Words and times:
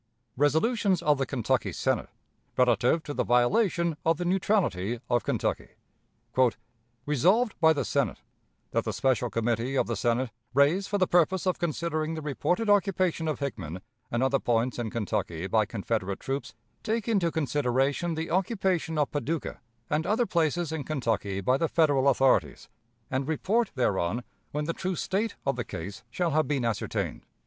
Resolutions 0.35 1.03
of 1.03 1.19
the 1.19 1.27
Kentucky 1.27 1.71
Senate 1.71 2.09
relative 2.57 3.03
to 3.03 3.13
the 3.13 3.23
Violation 3.23 3.95
of 4.03 4.17
the 4.17 4.25
Neutrality 4.25 4.99
of 5.11 5.23
Kentucky. 5.23 5.67
"Resolved 7.05 7.53
by 7.59 7.71
the 7.71 7.85
Senate, 7.85 8.19
That 8.71 8.83
the 8.83 8.93
special 8.93 9.29
committee 9.29 9.77
of 9.77 9.85
the 9.85 9.95
Senate, 9.95 10.31
raised 10.55 10.89
for 10.89 10.97
the 10.97 11.05
purpose 11.05 11.45
of 11.45 11.59
considering 11.59 12.15
the 12.15 12.23
reported 12.23 12.67
occupation 12.67 13.27
of 13.27 13.37
Hickman 13.37 13.79
and 14.09 14.23
other 14.23 14.39
points 14.39 14.79
in 14.79 14.89
Kentucky 14.89 15.45
by 15.45 15.67
Confederate 15.67 16.19
troops, 16.19 16.55
take 16.81 17.07
into 17.07 17.29
consideration 17.29 18.15
the 18.15 18.31
occupation 18.31 18.97
of 18.97 19.11
Paducah 19.11 19.61
and 19.87 20.07
other 20.07 20.25
places 20.25 20.71
in 20.71 20.83
Kentucky 20.83 21.41
by 21.41 21.57
the 21.57 21.67
Federal 21.69 22.07
authorities, 22.09 22.69
and 23.11 23.27
report 23.27 23.69
thereon 23.75 24.23
when 24.51 24.65
the 24.65 24.73
true 24.73 24.95
state 24.95 25.35
of 25.45 25.57
the 25.57 25.63
case 25.63 26.01
shall 26.09 26.31
have 26.31 26.47
been 26.47 26.65
ascertained. 26.65 27.23